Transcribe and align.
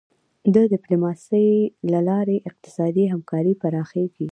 د 0.53 0.55
ډیپلوماسی 0.73 1.49
له 1.91 1.99
لارې 2.09 2.43
اقتصادي 2.49 3.05
همکاري 3.13 3.53
پراخیږي. 3.61 4.19